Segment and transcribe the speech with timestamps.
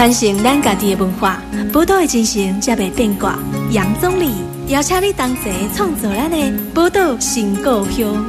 [0.00, 1.42] 传承咱家己的文化，
[1.74, 3.38] 宝岛的精神才袂变卦。
[3.70, 4.32] 杨总理
[4.68, 8.24] 邀请你同齐创造咱的宝岛新故乡。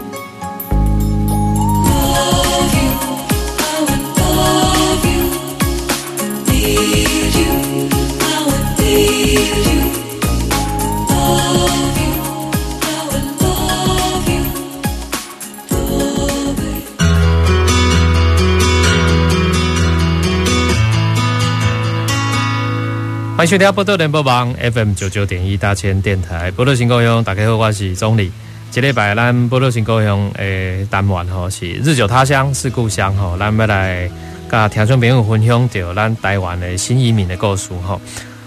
[23.41, 28.31] 欢迎收听宝岛联播网 FM 九九点一大千电台，宝岛新故乡，大家好，我是总理。
[28.70, 34.08] 这礼拜咱宝岛新故乡诶单元吼是日久他乡是故乡吼，咱要来
[34.48, 38.00] 甲听众朋友分享着咱台湾的新移民的故事吼。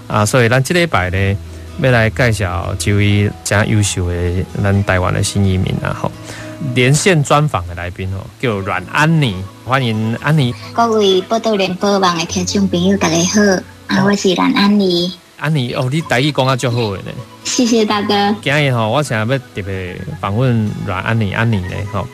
[0.07, 1.39] 啊，所以咱这礼拜呢
[1.81, 6.13] 要来介绍几位真优秀的咱台湾的新移民啊吼，
[6.73, 10.55] 连线专访的来宾哦叫阮安妮，欢迎安妮。
[10.73, 13.41] 各位报道联播网的听众朋友，大家好。
[13.87, 15.13] 啊，我是阮安妮。
[15.39, 17.13] 安妮哦，你台语讲啊，足好诶呢。
[17.45, 18.35] 谢谢大哥。
[18.43, 22.07] 今日吼，我想要特别访问阮安妮，安妮呢吼。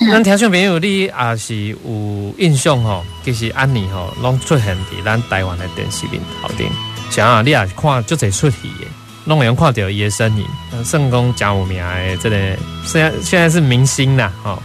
[0.00, 6.66] 咱听众朋友，你也是有印象吼，其实安妮吼，拢出现伫咱台湾的电视面头顶。
[7.08, 8.86] 像啊，你也是看足侪出戏诶，
[9.24, 10.44] 拢会用看到伊的身影，
[10.84, 12.36] 算讲真有名诶，这个
[12.84, 14.62] 现在现在是明星啦吼。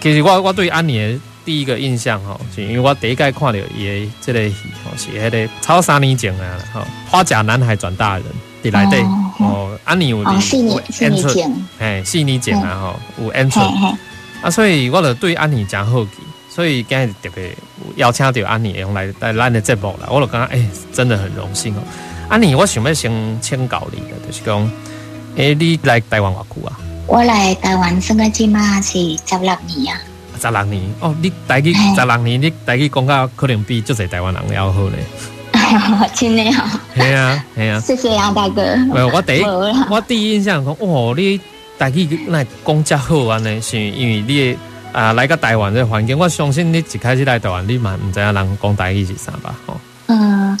[0.00, 1.20] 其实我我对安妮的。
[1.44, 4.54] 第一个印象吼，是因为我第一届看到伊的这个戏，
[4.98, 8.24] 是迄个超三年前啊，吼，花甲男孩转大人，
[8.62, 9.02] 伫内底
[9.38, 10.78] 哦，安妮有有演出，
[11.78, 13.60] 哎，四年前啊，吼，有演出，
[14.42, 16.10] 啊，所以我就对安妮真好奇，
[16.50, 17.56] 所以今日特别
[17.96, 21.80] 邀请到安妮用来来咱的节目啦，我就感觉哎，真的很荣幸哦。
[22.28, 24.60] 安妮，我想要先请教你的，就是讲，
[25.36, 26.78] 诶、欸，你来台湾偌久啊？
[27.06, 28.92] 我来台湾算个起码是
[29.24, 30.00] 十六年啊。
[30.38, 34.98] 十六年哦，你台去十六年，你台去讲到可能比足侪台湾人要好咧。
[36.14, 36.80] 真的哦。
[36.94, 37.80] 系啊，系啊。
[37.80, 38.62] 谢谢杨大哥。
[39.12, 39.42] 我第一，
[39.90, 41.40] 我第一印象讲，哦，你
[41.78, 44.56] 台语那讲遮好安尼，是因为你
[44.92, 49.54] 啊来个台湾这环境，我相信你一开始来台湾，你嘛毋知影人讲台语是啥吧？
[49.66, 49.80] 吼。
[50.08, 50.58] 嗯，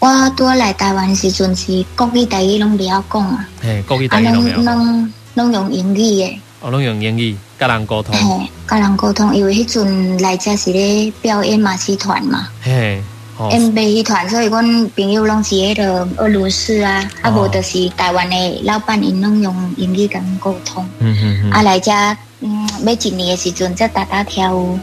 [0.00, 3.46] 我多来台湾时阵是国语台语拢不要讲啊。
[3.60, 4.64] 嘿，国语台语拢。
[4.64, 6.36] 拢拢用英语嘅。
[6.60, 8.14] 我拢用英语，甲人沟通。
[8.14, 12.48] 嘿，甲人沟通，因为迄阵来遮是咧表演马戏团嘛。
[12.62, 13.02] 嘿，
[13.50, 20.84] 演马戏团，所以阮朋友拢是迄个俄罗斯啊，啊无就是台湾的老板，因拢用英语甲人沟通。
[20.98, 21.50] 嗯嗯嗯。
[21.50, 21.92] 啊来遮，
[22.40, 24.78] 嗯，每一年的时阵才打打跳舞，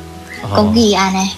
[0.54, 1.30] 国语安尼。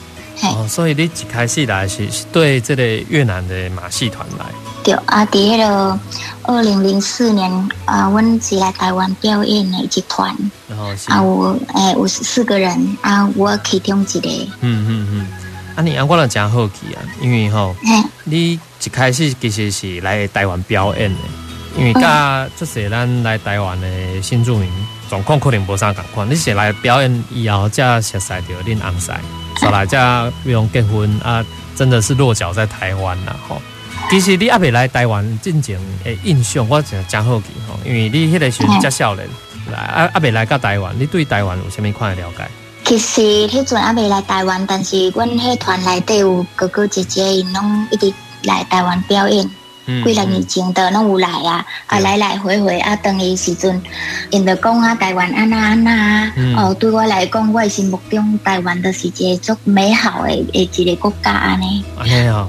[0.41, 4.45] 哦，所以你一开始来是是对这个越南的马戏团来。
[4.81, 5.99] 对啊，第一个
[6.43, 7.51] 二零零四年
[7.85, 10.31] 啊，阮是来台湾表演的一团，
[10.69, 14.29] 啊，有诶有四个人啊，我其中一个。
[14.61, 15.27] 嗯嗯嗯，
[15.75, 17.75] 啊你啊，我了真好奇啊，因为吼，
[18.23, 21.19] 你一开始其实是来台湾表演的，
[21.77, 24.71] 因为甲这些咱来台湾的新住民
[25.09, 29.15] 状况可能无啥共款，你是来表演以后才熟悉着恁翁婿，
[29.61, 31.43] 后来才不用结婚啊，
[31.75, 33.61] 真的是落脚在台湾啦吼。
[34.09, 39.27] 其实你阿未来台湾进前诶印象，我真真好奇吼，因为你迄个时阵才少年，
[39.71, 42.47] 来阿阿未来到台湾，你对台湾有啥物款的了解？
[42.85, 49.49] 其实迄阵阿未来台湾，但是阮迄团内底有哥哥姐姐，因拢一直来台湾表演。
[50.03, 53.81] 几十年前的拢有来啊，啊来来回回啊，等伊时阵，
[54.29, 61.83] 因着讲啊，台湾安那安那哦，对我来讲，我心目中台湾的是一个足美好的诶一个国家安尼。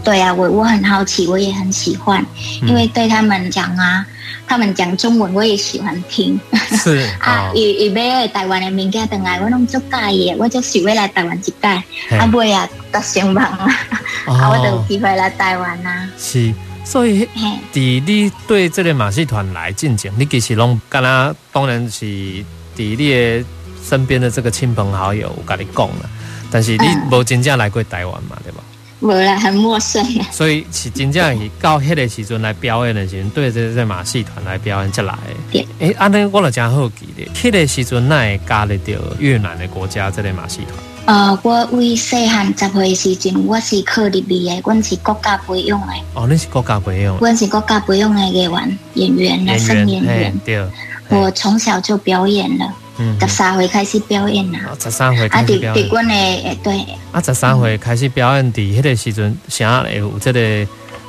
[0.04, 2.24] 对啊，我我很好奇，我也很喜欢，
[2.62, 4.04] 因为对他们讲啊，
[4.46, 6.38] 他们讲中文我也喜欢听。
[6.52, 11.76] 是 啊，伊伊买台湾的物件回来，我拢足介意，我就想要来台湾一摆，
[12.18, 13.68] 啊买啊，达成梦啊，
[14.26, 16.08] 啊我就有机会来台湾啊。
[16.18, 16.52] 是。
[16.84, 17.28] 所以，
[17.72, 22.44] 伫你对这个马戏团来进前，你其实拢敢若当然是伫
[22.76, 23.44] 你的
[23.82, 26.10] 身边的这个亲朋好友有甲你讲啦，
[26.50, 28.62] 但是你无真正来过台湾嘛，对吧？
[29.00, 30.04] 无啦，很陌生。
[30.30, 35.16] 所以是真正是到迄个时阵来表演的时阵，对这个马戏团来表演才来
[35.52, 35.66] 的。
[35.78, 40.89] 诶，安尼我就真好奇咧，迄个时阵哪会加入到越南的国家这个马戏团？
[41.06, 45.92] 呃，我为细汉十岁时阵，我是考入去的，阮是国家培养的。
[46.14, 47.16] 哦，恁是国家培养？
[47.18, 50.40] 阮是国家培养的演员，演员，来生演员。
[50.44, 50.64] 对。
[51.08, 54.60] 我从小就表演了，嗯，十三岁开始表演啦。
[54.80, 55.84] 十三岁开始表演。
[55.84, 56.86] 啊，阮的对。
[57.10, 60.40] 啊，十三岁开始表演，伫迄个时阵，啥会有即个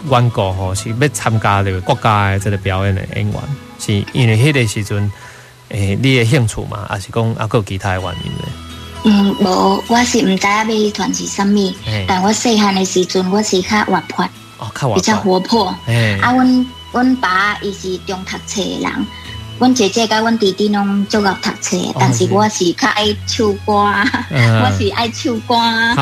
[0.10, 3.36] 缘故吼，是要参加这个国家的即个表演的演员，
[3.78, 5.12] 是因为迄个时阵，
[5.70, 8.71] 诶，你的兴趣嘛，还是讲啊有其他的原因呢？
[9.04, 11.74] 嗯，无，我是唔知影马戏团是啥物，
[12.08, 14.24] 但我细汉的时阵，我是较活泼，
[14.60, 15.66] 哦，较活泼，比较活泼。
[16.22, 19.08] 啊，阮阮爸伊是中读册的人，
[19.60, 23.74] 阮姐姐甲阮弟弟拢足够读册，但是我是较爱唱歌，
[24.34, 25.96] 我是爱唱歌，啊，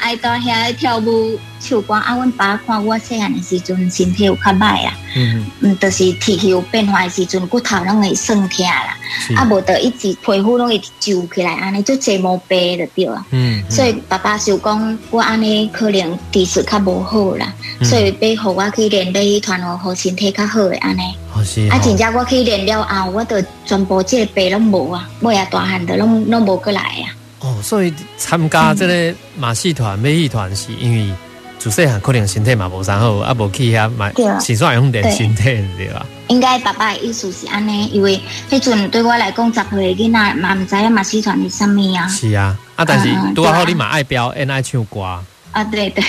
[0.00, 1.38] 爱到遐跳舞。
[1.62, 1.92] 唱歌。
[1.92, 2.14] 啊！
[2.14, 9.34] 阮爸看我细汉的时阵身体有较歹啦，嗯，嗯，就是天气有变化的时阵，骨头拢会酸痛啦，是。
[9.34, 21.02] 啊，无得一直皮肤拢会皱起来，安尼就这毛病就对了，嗯，嗯，所以爸爸就讲我安尼可能体质较无好啦，嗯、所以要互我去练马戏团哦，互身体较好诶安尼，
[21.34, 27.06] 哦是哦、啊，真正我去练了后，我就全部这个病拢无啊，尾啊大汉的拢拢无过来啊。
[27.40, 31.14] 哦，所以参加这个马戏团、马戏团是因为。
[31.60, 34.10] 自细汉可能身体嘛无啥好，啊无去遐买，
[34.40, 35.44] 是算用练身体
[35.76, 36.06] 对吧？
[36.28, 38.18] 应该爸爸的意思是安尼，因为
[38.48, 42.08] 迄阵对我来讲，十岁囡仔嘛唔知影马戏团是啥物啊。
[42.08, 45.02] 是啊，啊但是拄好你嘛爱表演爱唱歌。
[45.02, 46.02] 啊对对，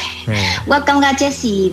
[0.66, 1.70] 我感觉这是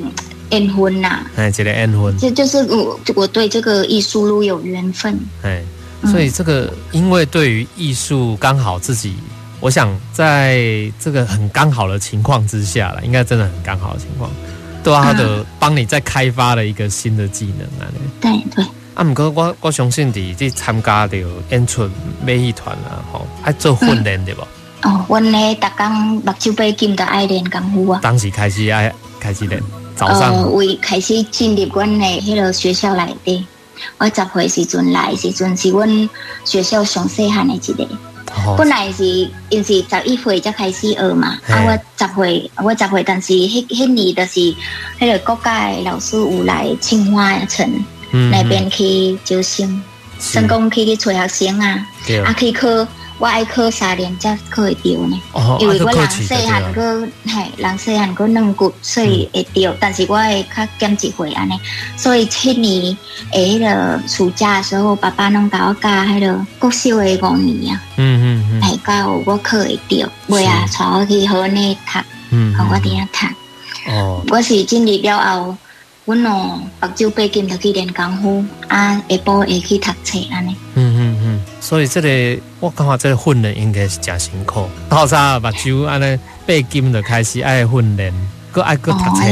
[0.50, 1.24] 缘分呐。
[1.36, 2.16] 哎，这个缘分。
[2.18, 5.18] 这就是我我对这个艺术路有缘分。
[5.42, 5.62] 哎，
[6.06, 9.14] 所以这个因为对于艺术刚好自己。
[9.60, 10.62] 我想在
[11.00, 14.30] 这个很刚好的情况之下了，应该真的很刚好的情况，
[14.84, 17.90] 都要他的帮你再开发了一个新的技能啊。
[18.20, 18.64] 对对。
[18.94, 21.16] 啊，不过我我相信你去参加的
[21.50, 21.90] 演出
[22.24, 24.42] 马戏团啊，吼，爱做训练对不？
[24.82, 27.98] 哦，我呢，逐工目睭背金的爱练功夫啊。
[28.00, 29.60] 当时开始爱开始练，
[29.98, 30.32] 早上。
[30.32, 33.44] 呃，为开始进入阮的迄个学校来的，
[33.98, 36.08] 我十岁时阵来时阵是阮
[36.44, 37.86] 学校上细汉的一个。
[38.56, 39.04] 本来是
[39.50, 44.54] 因是十一岁才开始学嘛，啊我十岁，我十岁，但是迄迄年就是
[45.00, 47.68] 迄个国家的老师有来清华城
[48.30, 49.82] 那边去招生，
[50.20, 51.86] 成功去去找学生啊，
[52.24, 52.68] 啊去考。
[53.18, 55.20] 我爱考三年才考会到呢，
[55.58, 59.74] 因为我人细汉个嘿，人细汉个软骨，所以会到。
[59.80, 61.58] 但是我会较减一岁安尼，
[61.96, 62.96] 所以去年
[63.32, 72.00] 诶，迄个暑假的时候，爸爸拢甲我教迄个国小的五年啊，嗯嗯嗯，系教我考会到，袂啊，带我去河内读，
[72.30, 73.26] 嗯，和我伫遐读。
[73.90, 75.56] 哦，我是进入了后，
[76.08, 80.56] 阮哦，目睭背金就去练功夫，啊，下晡会去读册安尼。
[80.74, 84.66] 嗯嗯嗯，所以这个我感觉这个训练应该是真辛苦。
[84.88, 88.10] 透早目睭安尼背金就开始爱训练，
[88.50, 89.22] 搁爱搁读册。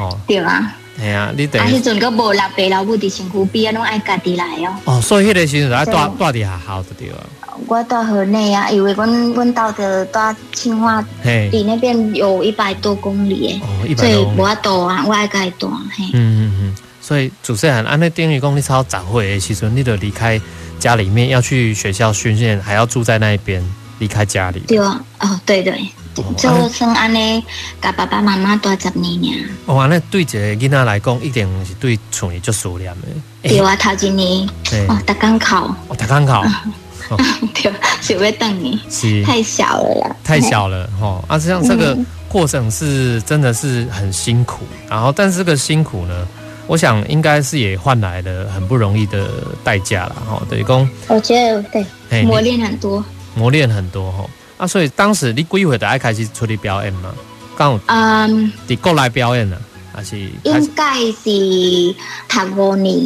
[0.00, 0.74] 哦，对啊。
[0.98, 1.62] 系啊，你等。
[1.62, 4.74] 啊，迄阵搁无老爸老母伫身躯边，拢爱家己来哦。
[4.86, 7.26] 哦，所以迄个时阵爱带带伫学校就对了。
[7.66, 16.04] 我到河内啊，因为阮阮到的到清华，离那边有一百多公里诶，所以我要多啊，我爱该多嘿。
[16.12, 20.40] 嗯嗯嗯，所以主持人安尼等于讲你超早会诶，其实你得离开
[20.78, 23.62] 家里面要去学校训练，还要住在那边，
[23.98, 24.60] 离开家里。
[24.60, 25.88] 对啊，哦对对，
[26.36, 27.42] 就算安尼，
[27.82, 29.32] 甲爸爸妈妈带十年呀。
[29.66, 33.08] 哦，安尼对一个囡仔来讲，一定是对厝里就思念的。
[33.42, 34.48] 对啊，头一年
[34.88, 36.26] 哦，逐工考，哦，逐工
[37.16, 37.16] 考。
[37.54, 41.22] 对，学会瞪你，是太小了啦，太小了 哈。
[41.26, 41.96] 啊，这样这个
[42.28, 46.26] 过程是真的是很辛苦，然后但是这个辛苦呢，
[46.66, 49.26] 我想应该是也换来了很不容易的
[49.64, 50.42] 代价了哈。
[50.50, 51.62] 等于讲，我觉得
[52.08, 54.24] 对，磨练很多，磨练很多哈。
[54.58, 57.14] 啊，所以当时你几岁就爱开始出去表演吗？
[57.56, 59.60] 刚嗯，你过来表演了，
[59.92, 61.94] 还是应该是
[62.28, 62.96] 读五年。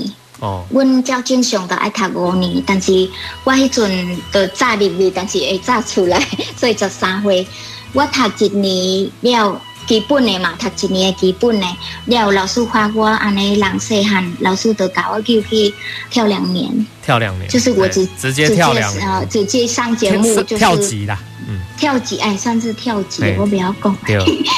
[0.43, 3.09] 哦，阮较正常的爱读五年，但是
[3.45, 6.21] 我迄阵的早入去，但是会早出来，
[6.59, 7.47] 所以十三岁。
[7.93, 11.67] 我读一年了基本的嘛，读一年的基本的
[12.07, 15.73] 了，老师发我安尼人细汉，老师就教我叫去
[16.11, 23.97] 跳两年，跳两年，就是我直直接跳两年，呃，直接上节目就是跳级啦，嗯，跳级哎，算是跳级，我不要讲，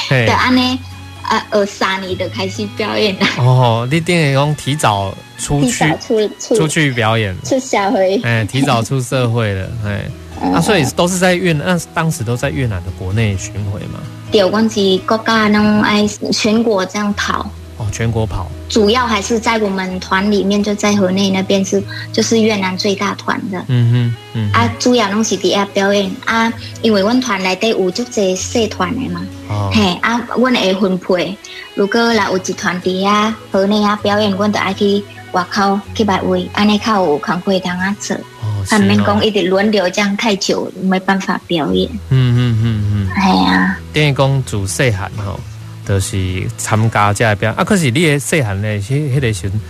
[0.09, 0.79] 对， 安尼。
[1.29, 3.25] 啊，二三年的开始表演了。
[3.37, 10.05] 哦，你等于讲提早出去出出，出去表演，出社会，哎，提早出社会了，哎，
[10.53, 13.99] 啊，所以都是在越南，那当时都在越南的国内巡回嘛。
[14.31, 17.49] 对，我是国家那种爱全国这样跑。
[17.95, 23.63] 哦，全国跑，主要还是在我们团里面，就在河内那边是，就是越南最大团的。
[23.67, 29.25] 嗯哼，嗯啊，主要拢是底下表演啊，因为我们团内底有足侪社团的嘛。
[29.49, 31.37] 哦，嘿啊，我会分配，
[31.75, 38.15] 如果来有一团底下河内啊表演，我就爱去外口去别位，安尼较有空会堂啊做。
[38.17, 38.79] 哦，是哦。
[38.79, 41.89] 免讲一直轮流这样太久，没办法表演。
[42.09, 43.77] 嗯嗯嗯嗯，系啊。
[43.93, 45.39] 等于讲主细汉吼。
[45.87, 49.61] 就是参加这个表演啊，可是你诶细汉嘞，迄迄个时阵，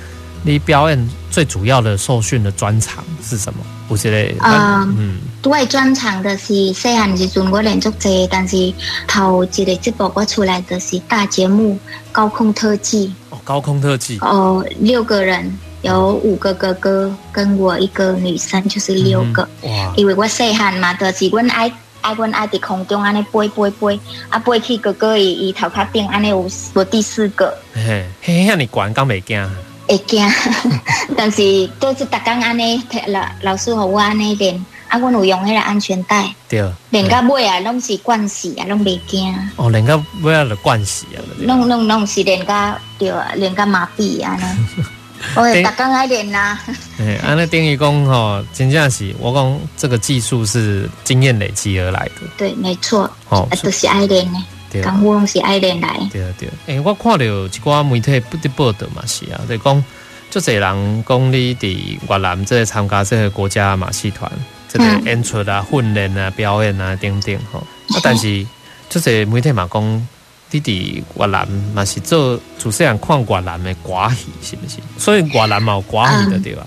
[0.44, 3.60] 你表演最主要的受训的专长是什么？
[3.88, 8.74] 不是嘞，嗯，对，专长的是细汉时阵我练足济，但是
[9.08, 11.76] 头一个节目我出来的是大节目
[12.12, 13.08] 《高空特技》。
[13.30, 14.18] 哦，高空特技。
[14.22, 19.48] 哦，六个人，有五个哥哥跟我一个女生，就是六个。
[19.62, 19.94] 嗯、哇！
[19.96, 21.72] 因为我细汉嘛，就是阮爱
[22.06, 27.52] 爱阮爱伫空中安尼飞飞飞，啊飞去哥哥伊伊头壳顶安尼有有第四个。
[27.74, 29.50] 嘿，嘿，遐尼悬，敢袂惊？
[29.88, 30.24] 会惊，
[31.18, 39.36] 但是都是逐工安尼，老老师和我安尼练，啊，阮有用迄个安全带，对，练到尾啊，拢是惯死啊，拢袂惊。
[39.56, 44.38] 哦，练到尾啊，就惯死啊，拢拢拢是练到对，练到麻痹啊，
[45.36, 46.60] 我会逐工爱练啦。
[47.00, 52.28] 哎，安尼等于讲吼，真正是我讲这个技术是经验累积而来的。
[52.38, 54.82] 对，没错，哦，都是爱练的。
[54.84, 55.98] 功夫拢是爱练来。
[56.12, 59.84] 对啊对啊，诶、欸，我看到一寡媒体不得报道嘛是啊，就讲
[60.30, 64.30] 就这人讲你伫越南这参加这个国家马戏团，
[64.68, 67.60] 这个演出啊、训练啊、表演啊等等吼。
[67.60, 68.46] 啊，但是
[68.90, 70.08] 就这媒体嘛讲，
[70.56, 74.78] 你伫越南嘛是做主持人看越南的歌戏是不是？
[74.98, 76.66] 所以越南嘛有歌戏的对吧？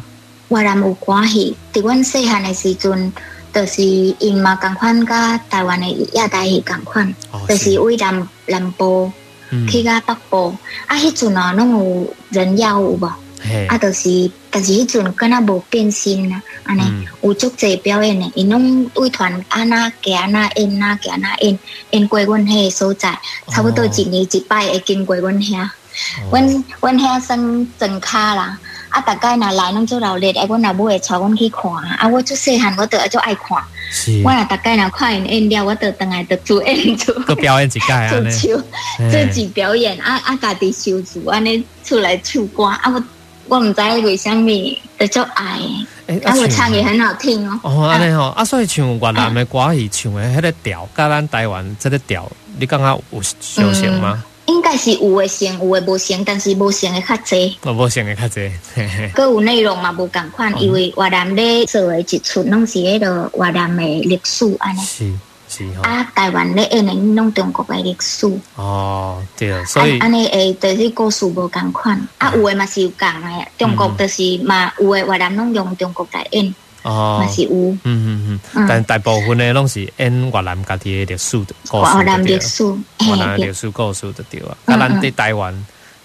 [0.48, 3.12] 越南有歌戏，伫阮细汉的时阵。
[3.50, 7.14] 就是因嘛，共款甲台湾的亚台戏共款，
[7.48, 9.10] 就是为南南部
[9.68, 10.54] 去甲北部，
[10.86, 13.10] 啊，迄阵啊，拢有人妖有无？
[13.68, 16.82] 啊，就是，但是迄阵敢若无变心啊，安尼
[17.22, 21.58] 有足侪表演的，因拢为团安那行安那演那加安那演，
[21.90, 23.18] 演过阮迄个所在，
[23.48, 25.68] 差不多一年一摆会经过阮遐，
[26.30, 28.58] 阮阮遐算装卡啦。
[28.90, 31.70] 啊，大概若来拢做热烈，哎，阮老母会带阮去看。
[31.72, 33.58] 啊，我做细汉，我都就爱看。
[33.92, 34.22] 是。
[34.24, 37.12] 我若大概若看因演了，我就等来就做演出。
[37.24, 38.08] 做表演一届 啊，
[39.10, 43.04] 做己表演啊啊，家己修辞安尼出来唱歌啊，我
[43.48, 45.58] 我毋知为虾米就足爱。
[46.06, 47.60] 诶，啊，我唱也很好听哦。
[47.62, 54.22] 哦，安尼吼，啊，所以唱越南的歌是唱的迄个调，甲咱台湾这个调，你感觉有相像吗？
[54.46, 57.58] 应该是有诶像，有诶无像，但是无像的较济。
[57.62, 58.50] 哦，无像的较济。
[59.14, 64.80] 阁有内容嘛无共款，因为越南咧做的一出拢是迄个越南的历史安尼。
[64.80, 65.12] 是
[65.48, 65.64] 是。
[65.82, 68.26] 啊，台湾咧演诶拢中国诶历史。
[68.56, 72.08] 哦，对，所以安尼诶，就是故事无共款。
[72.18, 76.54] 啊，有诶嘛是有共诶，中国就是嘛有诶越南拢用中国来演。
[76.82, 82.64] 哦，是有，嗯嗯嗯，但大部分的拢是演越南家己的历史的故事，越南历史，
[83.00, 84.56] 越南历史故事的对啊。
[84.64, 85.52] 啊，咱伫台湾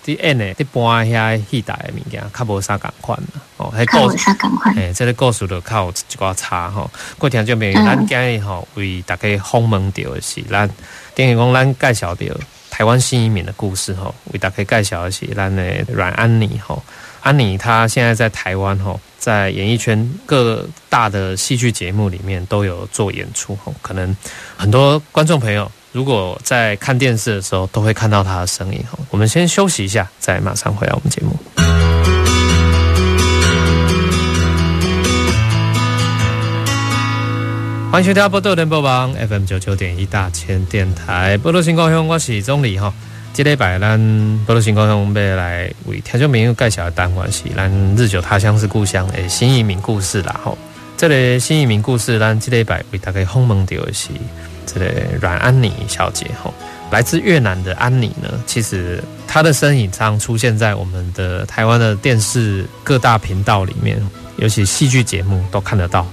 [0.05, 3.19] 伫演诶伫搬遐戏台诶物件，较无啥共款
[3.57, 4.75] 哦，较无啥共款。
[4.75, 6.89] 诶，这个故事就较有一寡差吼。
[7.17, 10.69] 各位听众朋友，咱今日吼为大家访问到诶是咱，
[11.15, 12.25] 等于讲咱介绍着
[12.69, 16.83] 台湾新移民的故事吼，为大家介绍的是咱诶阮安妮吼。
[17.21, 18.99] 安妮她现在在台湾吼。
[19.23, 24.13] 在演艺圈各大的戏剧节目里面都有做演出，可能
[24.57, 28.83] 很多观众朋友如果在看电视的时候都会看到他的身影。
[29.09, 31.39] 我们先休息一下，再马上回来我们节目。
[37.89, 42.93] 欢迎收听波多联播网 FM 九九点一大千电台，波多新高雄，我是钟礼哈。
[43.33, 43.99] 这礼拜咱
[44.45, 50.55] 报道新高雄要来为听众朋友介绍的单元是咱日久他乡是故乡的新移民故事啦吼。
[50.95, 54.09] 这个新移民故事，咱这礼拜为大家访问到的是
[54.67, 54.85] 这个
[55.19, 56.53] 阮安妮小姐吼，
[56.91, 63.99] 来自越南的安妮呢，其实她的身影常出现在我们的台湾的电视各大频道里面，
[64.37, 66.05] 尤其戏剧节目都看得到。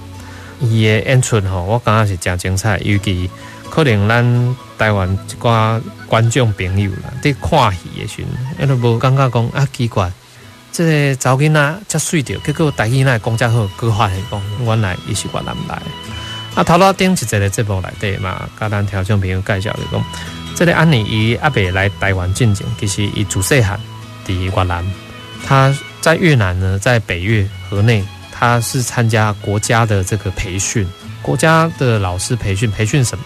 [0.59, 3.29] 伊的演出吼，我感觉是真精彩，尤其。
[3.71, 8.27] 可能咱台湾一寡观众朋友啦，在看戏的时阵，
[8.59, 10.11] 伊都无感觉讲啊奇怪，
[10.73, 15.81] 这个查囡仔遮水着，结果台语那讲遮好，佮发现讲原来伊是越南来。
[16.53, 20.05] 啊，头头顶一个节目内底嘛，甲咱听众朋友介绍就讲，
[20.53, 23.79] 这个安妮伊阿伯来台湾进前，其实伊自细汉
[24.27, 24.85] 伫越南，
[25.47, 30.85] 他在越南呢，在北越河内，他是参加国家的这个培训，
[31.21, 33.23] 国家的老师培训，培训什么？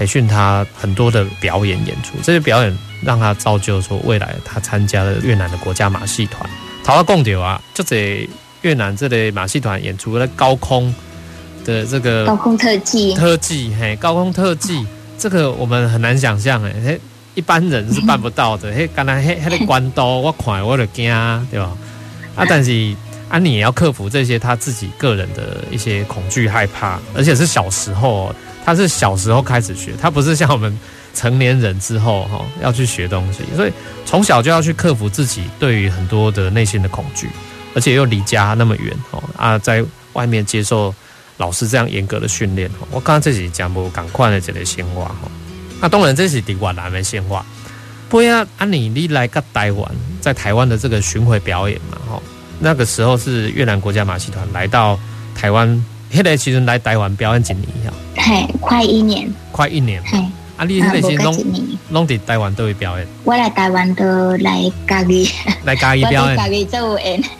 [0.00, 6.48] 培训他很多的表演演出，这些表演让他造就说未来他参加了越南的国家马戏团。
[6.82, 8.26] 逃到贡丢啊，就在
[8.62, 10.94] 越南这类马戏团演出的高空
[11.66, 14.86] 的这个高空特技，特技嘿，高空特技，
[15.18, 17.00] 这个我们很难想象哎，嘿，
[17.34, 18.72] 一般人是办不到的。
[18.72, 21.12] 嘿，刚才嘿，嘿，那关刀我看我就惊，
[21.50, 21.76] 对吧？
[22.36, 22.96] 啊，但是
[23.28, 28.34] 安妮也要克服这些他自己个人的一些恐惧害怕，而且是小时候。
[28.70, 30.78] 他是小时候开始学，他不是像我们
[31.12, 33.72] 成年人之后哈要去学东西，所以
[34.06, 37.28] 从小就要去克服自己对于很多的内心的恐惧。
[37.74, 40.94] 而且又离家那么远哦啊，在外面接受
[41.36, 42.70] 老师这样严格的训练。
[42.92, 45.30] 我刚刚这是讲无赶快的这个鲜花哈。
[45.80, 47.44] 那当然这是在越南的鲜花。
[48.08, 52.22] 不要啊，你你来个台湾，在台湾的这个巡回表演嘛哈。
[52.60, 54.96] 那个时候是越南国家马戏团来到
[55.34, 57.92] 台湾，现在其实来台湾表演几年呀？
[58.22, 60.02] 嘿，快一年，快一年。
[60.04, 60.18] 嘿，
[60.56, 61.44] 啊，你现在是拢
[61.90, 63.06] 拢在台湾都会表演？
[63.24, 65.28] 我来台湾都来嘉义，
[65.64, 66.36] 来嘉义 表演。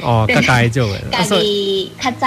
[0.02, 1.04] 哦， 嘉义做演。
[1.12, 2.26] 嘉义较早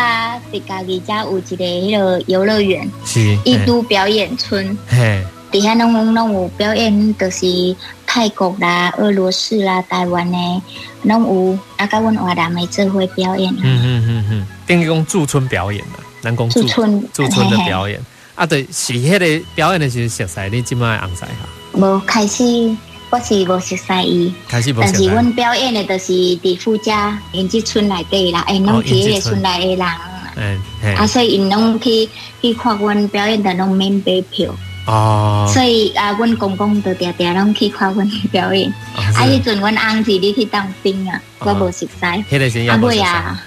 [0.52, 4.78] 在嘉义家有一个迄个游乐园，是伊都表演村。
[4.88, 10.38] 嘿，底下拢拢有表演，就是泰国啦、俄罗斯啦、台湾的。
[11.04, 13.52] 拢有啊，甲阮华南的做伙表演。
[13.56, 18.00] 嗯嗯嗯嗯，等于讲驻村表演嘛，南宫驻村驻村的表演。
[18.36, 21.48] 啊，对，是迄个表演的时候熟悉，你即摆红晒哈？
[21.74, 22.44] 无开始，
[23.12, 24.34] 我是无熟悉伊。
[24.48, 24.92] 开始无熟悉。
[24.92, 29.88] 但是阮表演的，就是伫富家因即村内底啦，哎，拢是迄个村内的人。
[30.36, 32.10] 嗯，啊，所以因拢去
[32.42, 34.52] 去看阮表演的，拢免买票。
[34.88, 38.68] 哦，所以啊，阮公公都常常拢去看阮表演。
[38.96, 41.88] 啊，迄阵阮翁是你去当兵啊，我无熟悉。
[42.02, 43.40] 迄个是要熟悉啊，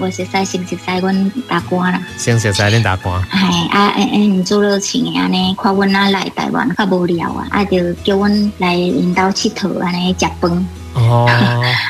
[0.00, 2.02] 无熟悉，先熟悉阮大官啦。
[2.16, 3.22] 先熟悉恁大官。
[3.22, 10.68] 系啊，诶诶，做热情诶，安尼看阮啊来台湾较无聊啊，啊就叫阮来因兜佚佗，安尼食饭。
[10.92, 11.28] 哦，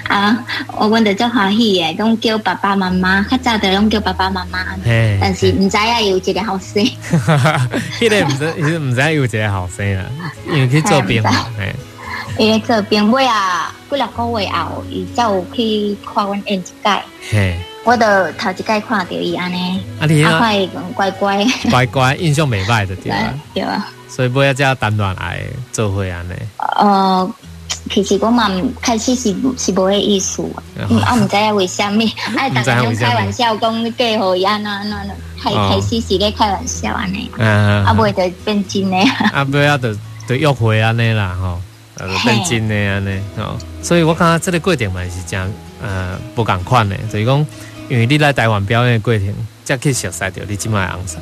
[0.08, 0.44] 啊，
[0.76, 4.58] 我阮就足欢喜诶，拢叫爸爸妈妈，较早的拢叫爸爸妈妈，
[5.18, 6.84] 但是毋知影有一个后生，
[7.98, 10.04] 迄个毋知，毋知有一个后生啦，
[10.48, 11.22] 因为去做兵，
[11.58, 11.74] 嘿，
[12.38, 25.40] 伊去做兵尾啊，几六个月后，伊才有去看阮演一届，嘿，我都头一届看到伊安尼，啊，你啊，乖乖，乖乖，印象袂歹的对啊， 对啊，所以尾要，才谈恋爱
[25.72, 27.30] 做伙安尼，呃。
[27.88, 28.48] 其实我嘛
[28.80, 39.92] 开始是是无迄意思，我毋知影为虾米， 爱大家拢开玩笑讲嫁互伊安怎安怎，开开始是咧开玩笑安尼，啊尾就变真诶， 啊尾啊就
[40.28, 41.60] 就约会安尼啦吼，
[41.98, 45.40] 啊变真诶安尼吼，所以我感觉这个过程嘛是真
[45.82, 47.46] 呃不共款的，就是讲
[47.90, 51.18] 因为你来台湾表演的过程，才去熟悉到你即卖红赛，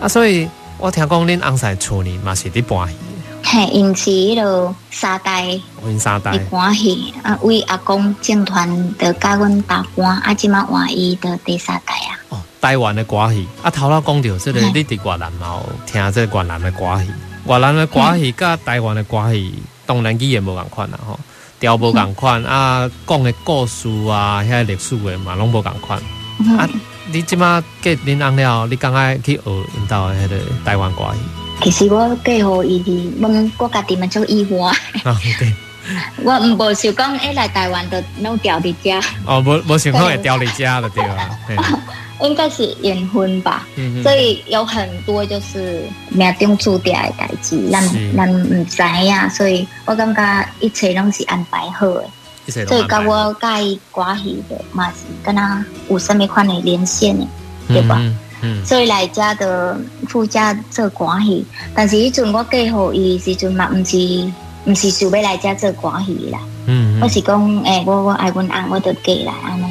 [0.00, 2.96] 啊所以我听讲恁红赛厝呢嘛是伫搬戏。
[3.44, 5.46] 嘿，因是迄个三代，
[5.84, 7.14] 因三代，搬戏。
[7.22, 12.18] 啊，为阿公正团的教阮打官，啊，即马换伊的第三代啊。
[12.30, 17.08] 哦，台湾的歌戏，啊，头啦讲到，即个你伫越南嘛有听即个越南的歌戏，
[17.46, 19.54] 越南的歌戏甲台湾的歌戏，
[19.86, 21.16] 当然语言无共款啦吼，
[21.58, 25.98] 调无共款啊，讲的故事啊，遐历史的嘛拢无共款。
[26.58, 26.68] 啊，
[27.12, 31.20] 你即马嫁恁翁了，你敢爱去学引导迄个台湾歌戏？
[31.62, 34.72] 其实我嫁予伊哩，问我家己嘛做意外。
[36.24, 38.90] 我毋无想讲，一来台湾的拢调伫遮。
[39.24, 41.30] 哦，无无想讲会调伫遮的对啊。
[42.22, 43.66] 应该是缘分吧。
[44.02, 47.82] 所以有很多就是命中注定的代志，咱
[48.16, 49.30] 咱毋知影。
[49.30, 52.04] 所以我感觉一切拢是安排好的。
[52.48, 57.26] 所以甲我介意关系的嘛是跟他有什么款的连线的，
[57.68, 58.00] 对吧？
[58.42, 59.76] 嗯、所以来家的
[60.06, 63.96] 附加做关系，但是迄阵我嫁好伊时阵嘛，毋是
[64.66, 66.38] 毋是想要来家做关系啦。
[66.66, 69.64] 嗯，嗯，我是讲，诶、欸，我我爱阮翁，我就嫁来安尼。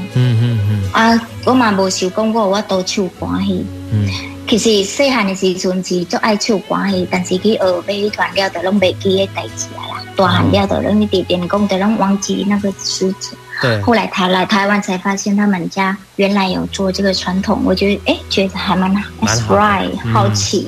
[0.95, 3.65] 啊，我嘛无想讲我有法度唱歌戏。
[3.91, 4.07] 嗯。
[4.47, 10.03] 其实细汉的时阵是足爱唱歌戏，但是去学马戏团了，就拢袂记个代志啊啦。
[10.15, 13.37] 大汉了，就拢一点点讲，就拢忘记那个事情。
[13.61, 19.03] 对，后来他来台湾才发现他们家原来有做这个传统，我觉得哎，觉得还蛮蛮
[19.47, 20.67] right 好奇，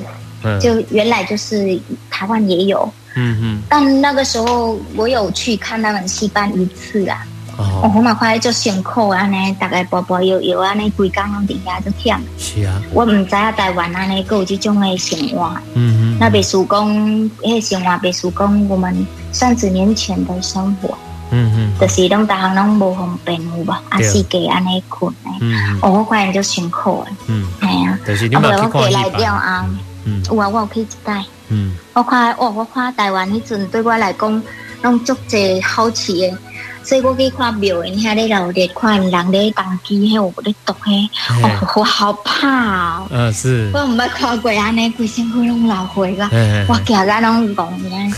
[0.60, 1.78] 就原来就是
[2.10, 7.24] 台湾也有，嗯嗯，但那个时候我有去看他们戏班一次啊，
[7.58, 20.96] 哦，我蛮快就辛苦啊呢，大概包包有有啊那规工拢底下就忝，是啊，我唔知啊台湾安尼个有即种诶生活，嗯嗯，那别说讲，那生活别说讲我们三十年前的生活。
[21.30, 23.70] 嗯嗯，就是拢大项拢无方便有无？
[23.90, 25.30] 啊，四界安尼困诶，
[25.82, 27.98] 哦，我发现就辛苦诶，嗯，系啊，
[28.38, 29.66] 啊，不我过来了啊，
[30.04, 34.42] 嗯，有啊，我有去一带，嗯，我看，哦，我看台湾迄阵对我来讲，
[34.80, 36.34] 拢足济好奇诶。
[36.88, 41.06] 所以我去看庙，因遐咧老热，看人咧当机，迄有咧读迄，
[41.42, 42.48] 哦，我好怕
[43.00, 43.06] 哦。
[43.10, 43.70] 嗯，是。
[43.74, 46.24] 我毋捌看过安尼，规身躯拢老灰个，
[46.66, 48.14] 我惊甲拢怣呢。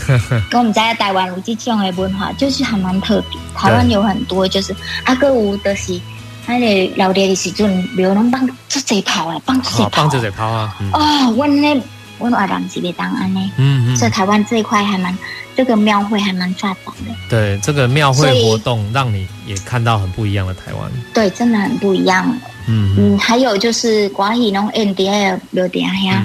[0.53, 3.37] 我毋知 台湾有这种诶文化，就是还蛮特别。
[3.53, 5.99] 台湾有很多，就是啊，阁有就是，
[6.47, 9.69] 迄个老热的时阵，庙拢放足侪炮诶，放足
[10.17, 10.47] 侪炮。
[10.47, 10.73] 啊！
[10.93, 11.81] 哦，阮咧。
[12.21, 13.51] 我阿人是别当安呢。
[13.57, 13.95] 嗯嗯。
[13.97, 15.17] 所以台湾这一块还蛮，
[15.55, 17.15] 这个庙会还蛮发达的。
[17.29, 20.91] 对，这个庙会活动让你也看到很不一样的台湾。
[21.13, 22.25] 对，真的很不一样。
[22.67, 23.17] 嗯嗯。
[23.17, 26.23] 还有就是关于那种 N D L 庙顶下，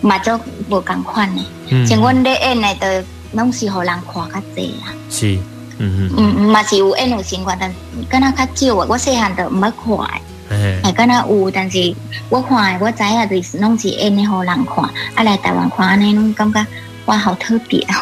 [0.00, 1.44] 嘛就无共款呢。
[1.68, 1.86] 嗯。
[1.86, 4.92] 像阮咧演的都拢是互人看较济啦。
[5.08, 5.38] 是。
[5.78, 6.34] 嗯嗯。
[6.36, 7.72] 嗯嘛是有演有情况，但
[8.08, 8.86] 敢若较少啊。
[8.88, 9.72] 我细汉都毋捌
[10.06, 10.20] 看。
[10.50, 11.94] 哎，敢若有，但是
[12.28, 14.84] 我看，我知影就是拢是演的，互人看。
[15.14, 16.66] 啊，来台湾看安尼，拢感觉
[17.06, 17.94] 哇，好特别哦。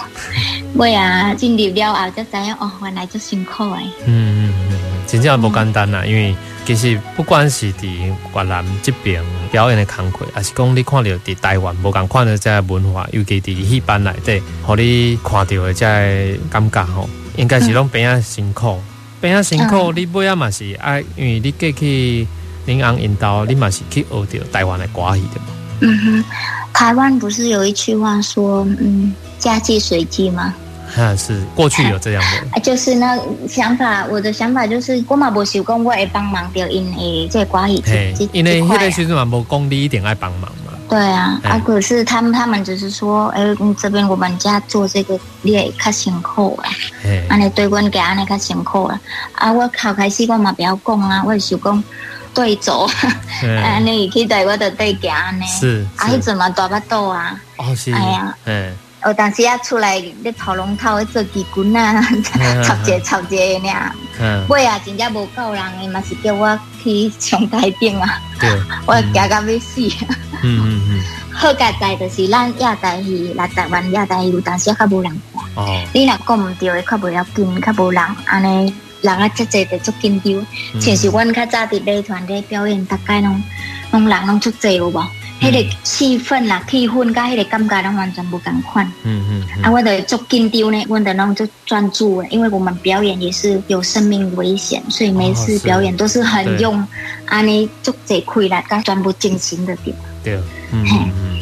[0.74, 3.82] 我啊进入了后，才知影哦，原来足辛苦诶。
[4.04, 7.86] 嗯嗯嗯，真正无简单啦，因为其实不管是伫
[8.34, 18.80] 越南这边表演的工课，还是讲你看到伫台湾无共款的这个文化，尤其伫戏班内底，互你看到的这个感觉吼，应该是拢变啊辛苦。
[19.20, 22.26] 变啊辛苦，你尾仔嘛是爱，因为你过去
[22.66, 25.46] 恁翁引导，你嘛是去学着台湾的歌戏的嘛。
[25.80, 26.24] 嗯哼，
[26.72, 30.54] 台湾不是有一句话说，嗯，嫁鸡随鸡吗？
[30.94, 32.48] 哈，是过去有这样的。
[32.52, 37.82] 啊，就是那想法，我的想法就是，我嘛无想讲我会帮忙掉因诶这歌戏，
[38.32, 40.50] 因为迄个时阵嘛无讲你一定爱帮忙。
[40.88, 43.42] 对啊，啊可是他们他们只是说，哎，
[43.78, 46.68] 这边我们家做这个你也较辛苦啊，
[47.28, 49.00] 安尼对阮家安尼较辛苦啊，
[49.32, 51.84] 啊我头开始我嘛不要讲啊，我想讲
[52.32, 52.88] 对走，
[53.64, 58.72] 安尼去对我的对家呢，是，啊迄阵嘛大巴肚啊，哦是，哎呀，嗯，
[59.02, 62.00] 哦但是啊出来咧跑龙套做义军 啊，
[62.62, 68.50] 插节插节的俩，嗯，我啊真正无够人的嘛是叫我去上台顶啊，对，
[68.86, 69.80] 我惊到要死。
[70.42, 75.42] 嗯嗯嗯，好佳哉就是咱亚台戏来台湾亚台戏有当时较无人看。
[75.54, 80.80] 哦，你若讲毋对的，较无要紧，较无人安尼，人啊，真济的足紧张。
[80.80, 83.42] 像是阮较早伫美团咧表演，大概拢
[83.92, 85.06] 拢人拢足济有无？
[85.38, 88.90] 迄个气氛啦、气氛，甲迄个感觉拢完全无共款。
[89.02, 89.62] 嗯嗯。
[89.62, 96.82] 啊，我着足紧张呢，阮着拢足专注的，因为我们表演也是有生命危险，所以每次表演都是很用
[97.26, 99.94] 安尼足济开力，甲全部进行的点。
[100.26, 100.40] 对，
[100.72, 100.84] 嗯，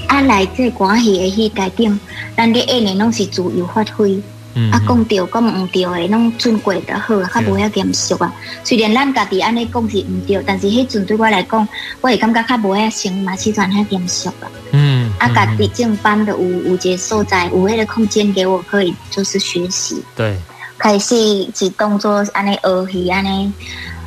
[0.08, 1.98] 啊，来这关系的戏台顶，
[2.36, 4.20] 咱咧演的拢是自由发挥，
[4.52, 8.30] 嗯，啊，讲对讲毋对的，拢准过得好，较无遐严肃啊。
[8.62, 11.66] 虽然咱家己安尼讲是毋对，但是迄阵对我来讲，
[12.02, 14.52] 我会感觉较无遐成嘛，是算遐严肃啊。
[14.72, 20.04] 嗯，啊，家己正班的有有一个所在，有迄个空间给我可以就是学习。
[20.14, 20.36] 对，
[20.76, 21.16] 开始
[21.54, 23.50] 是当作安尼学戏安尼。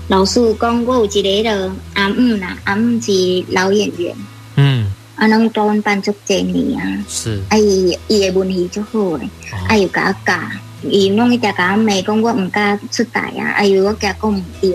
[0.08, 3.12] 老师讲我有一个了阿姆啦，阿姆是
[3.50, 4.16] 老演员。
[4.58, 9.30] 嗯，啊，拢教阮班足侪年啊，是，啊伊伊的文戏足好诶，
[9.67, 10.39] 啊又甲我教，
[10.89, 14.72] 伊拢一直甲我骂讲我毋敢出台啊，啊又我甲讲毋对，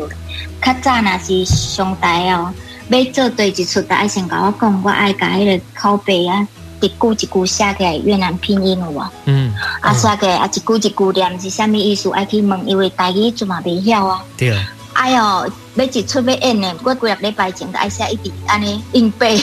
[0.62, 2.52] 较早若是上台哦，
[2.88, 6.46] 要做对一出台，爱先甲我讲，我爱甲迄个口碑啊，
[6.80, 9.04] 一句一句写起来越南拼音有无？
[9.24, 12.08] 嗯，啊写起来啊一句一句念是啥物意思？
[12.12, 14.24] 爱去问，因为台语就嘛袂晓啊。
[14.36, 14.56] 对。
[14.94, 19.42] 哎哟，要一出要演诶，我几日礼拜前都爱写一直安尼硬背。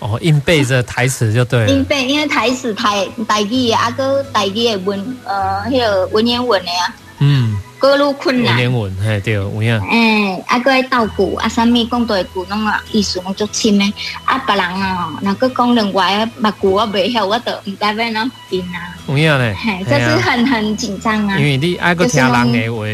[0.00, 1.68] 哦，硬背着台词就对了。
[1.68, 6.94] 硬背，因为台词台台语啊，个台语的文呃，迄个文言文的啊。
[7.18, 7.56] 嗯。
[7.78, 8.56] 各路困难。
[8.56, 9.80] 文言文，嘿对，有影。
[9.88, 13.94] 诶，啊个爱倒句啊，啥物讲对句，拢啊意思拢足深的。
[14.24, 17.96] 啊，别人啊，若个讲另外啊，目句我袂晓，我都毋知要怎
[18.50, 18.94] 编啊。
[19.08, 19.56] 有影咧。
[19.58, 21.38] 嘿，这是很很紧张啊。
[21.38, 22.84] 因为你爱个听人的话，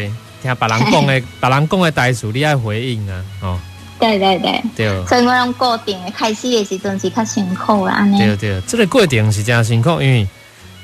[0.41, 3.59] 听别人讲的，别人讲的台词，你爱回应啊，哦。
[3.99, 8.17] 对对对，对，所以我用固定的开始的时阵是较辛苦啦，安尼。
[8.19, 10.27] 对对，这个过程是真辛苦，因为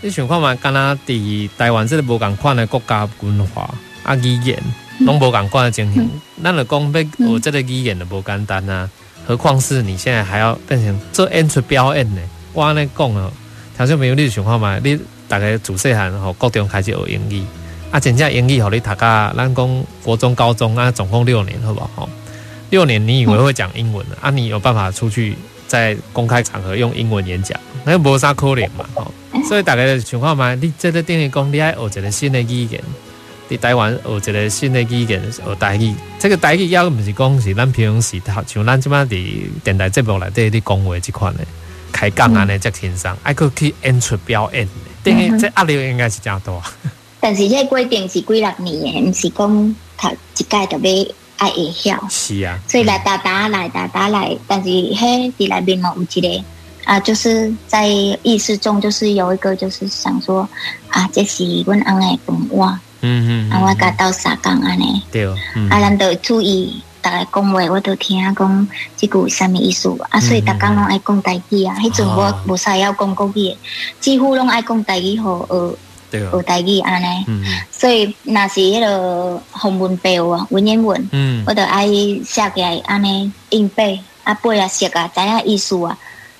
[0.02, 3.74] 你想看嘛，敢若伫台湾这个无共款的国家文化
[4.04, 4.58] 啊语言，
[5.00, 6.10] 拢无共款的情形，
[6.44, 8.90] 咱就讲要学这个语言就无简单啊，
[9.26, 12.22] 何况是你现在还要变成做演出表演呢？
[12.54, 13.32] 我安尼讲哦，
[13.78, 17.44] 听说朋友，你想看嘛，你大概自细汉吼，高中开始学英语，
[17.92, 22.10] 啊，真正英语互你读甲，咱讲国中、高中啊，总共六年，好不好？
[22.74, 24.32] 六年，你以为会讲英文、嗯、啊？
[24.32, 27.56] 你有办法出去在公开场合用英文演讲？
[27.86, 28.84] 那又无啥可能嘛？
[28.96, 29.12] 哦，
[29.48, 32.82] 所以大概的情况嘛，你这个等于讲你爱学一个新的语言，
[33.48, 35.94] 在台湾学一个新的语言学台语。
[36.18, 41.42] 这个台语要不是讲是咱平常时像咱这么的电台节目来对你讲话这款的
[41.92, 44.68] 开讲安尼才轻松，还可以去演出表演，
[45.04, 46.60] 等于这压力应该是这样多。
[47.20, 51.06] 但是这规定是几十年，不是讲他一届就要。
[51.44, 56.44] 爱会晓，是啊，所以来打打来打打来，但是嘿，伫内面嘛有一个
[56.86, 60.48] 啊，就是在意识中，就是有一个，就是想说
[60.90, 69.94] 啊，这是阮翁的饭碗，嗯嗯，啊，我甲斗相共安尼，对，啊，咱得注意大家讲话，我都听讲这句什么意思。
[70.10, 71.76] 啊，所以大家拢爱讲台语啊。
[71.80, 73.54] 迄阵我无啥要讲国语，
[74.00, 75.76] 几乎拢爱讲台语，好学
[76.20, 77.26] 学台语安尼。
[77.72, 85.98] 所以若是迄个红文标啊，文言文，我都爱写起来安尼硬背啊，背啊写啊，知影意思啊，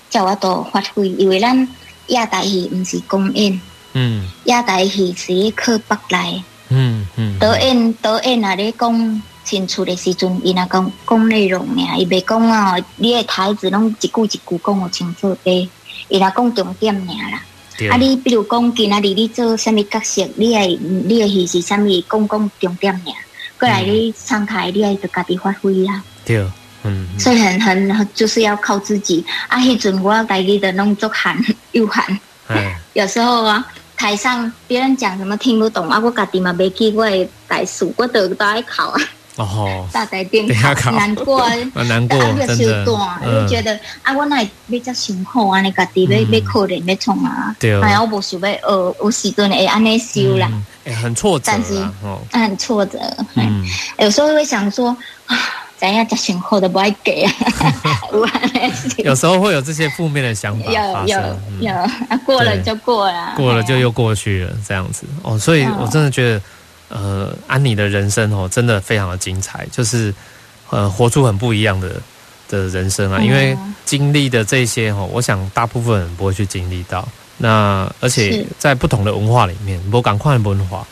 [0.08, 1.08] 叫我都发挥。
[1.08, 1.68] 因为咱
[2.08, 3.60] 亚台语毋是公演，
[3.92, 6.42] 嗯，亚台语是靠北来。
[6.70, 15.68] 嗯嗯，导演导演啊，咧讲清楚的时阵，伊若讲讲内容尔，伊袂讲啊，你的台词拢一句一句讲互清楚诶，
[16.08, 17.42] 伊若讲重点尔啦。
[17.76, 23.12] 对啊，你比如讲今仔日你做啥物角色，你诶你诶戏是啥物，讲讲重点尔，
[23.58, 26.04] 过来你上台你爱着家己发挥啊。
[26.24, 26.44] 对，
[26.84, 29.24] 嗯，所以很很就是要靠自己。
[29.48, 31.36] 啊，迄阵我家己的拢足汗
[31.72, 32.18] 又喊，
[32.94, 33.66] 有时候啊。
[33.96, 37.06] 台上别人讲什么听不懂啊，我家己嘛没记过
[37.48, 39.00] 台词，我都都爱考啊。
[39.36, 42.84] 哦，大台电考难过啊，难过，真的。
[42.84, 47.54] 就觉得啊，我那比较辛苦啊，你家己要要可怜要冲啊。
[47.58, 47.80] 对。
[47.80, 50.50] 哎呀，我无想要呃，有时阵会安尼修啦。
[50.84, 51.44] 哎，很挫折。
[51.46, 51.84] 但是，
[52.32, 52.98] 很挫折。
[53.34, 53.64] 嗯。
[53.98, 55.36] 有时候会想说啊。
[55.80, 57.32] 等下，这选课都不爱给啊！
[59.04, 61.18] 有时候会有这些负面的想法，有有
[61.60, 65.38] 有，啊，过了就过了，过了就又过去了，这样子哦。
[65.38, 66.40] 所以我真的觉得，
[66.88, 70.14] 呃，安妮的人生哦，真的非常的精彩，就是
[70.70, 72.00] 呃，活出很不一样的
[72.48, 73.20] 的人生啊。
[73.20, 77.06] 因为经历的这些哦，我想大部分人不会去经历到。
[77.36, 80.86] 那而且在不同的文化里面，不赶快文化。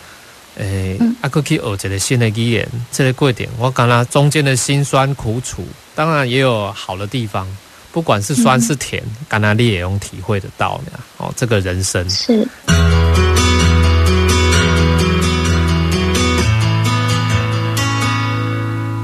[0.56, 7.46] 诶，啊，阁去学一个新的语言，这个过点，我感觉中间的辛酸苦楚，当然也有好的地方。
[7.90, 11.32] 不管是酸是甜，感觉你也用体会得到的哦。
[11.36, 12.48] 这个人生是。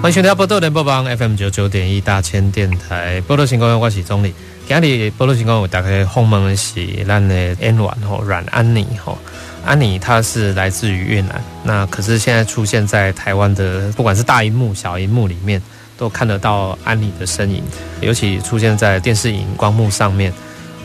[0.00, 4.32] 欢迎收听波多联播网 FM 九九点一大千电台，波多情况我是钟丽。
[4.68, 9.18] 今日波多情况我打开访问的是咱的演员吼阮安妮吼。
[9.64, 15.60] 安妮她是来自于越南，那可是现在出现在台湾的，不管是大荧幕、小荧幕里面，
[15.96, 17.60] 都看得到安妮的身影，
[18.00, 20.32] 尤其出现在电视荧光幕上面，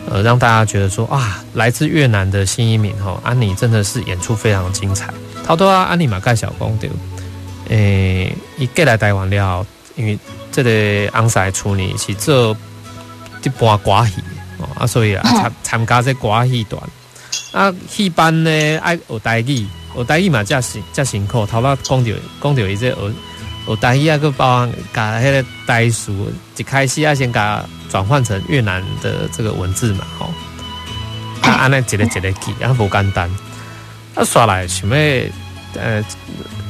[0.09, 5.13] 呃，让大家觉得说啊，来自越南的新移民哈，安妮真的是演出非常精彩。
[5.45, 6.89] 好多啊，安妮嘛盖小公对，
[7.69, 10.17] 诶，伊过来台湾了，因为
[10.51, 12.55] 即个昂塞厝呢是做
[13.43, 14.21] 一般歌戏
[14.57, 16.81] 哦，啊，所以啊参参加这歌戏团。
[17.51, 21.45] 啊，戏班呢爱学台语，学台语嘛，真辛真辛苦。
[21.45, 23.11] 头仔讲着讲着伊这学
[23.65, 26.11] 学台语啊，佮包含甲迄个台词，
[26.57, 30.33] 一开始啊先甲转换成越南的这个文字嘛，吼。
[31.43, 33.29] 啊，安尼一个一个记，啊，无简单。
[34.15, 34.95] 啊，刷来想要
[35.75, 36.03] 呃，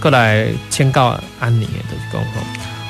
[0.04, 2.42] 过来请教安妮的，就是讲吼。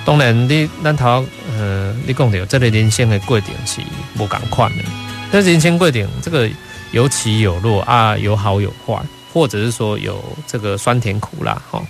[0.03, 1.23] 当然你，咱头
[1.55, 3.79] 呃，你讲到这个人生的过程是
[4.17, 4.83] 无共款的，
[5.31, 6.49] 但是人生过程这个。
[6.93, 9.01] 有起有落啊，有好有坏，
[9.33, 11.81] 或者是说有这个酸甜苦辣哈。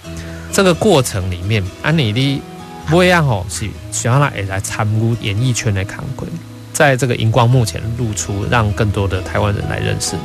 [0.53, 2.41] 这个过程里面，安妮的
[2.87, 6.25] 不一样吼，是希望来来参与演艺圈的坎轨，
[6.71, 10.15] 在这个荧光幕前露出，让更多的台湾人来认识，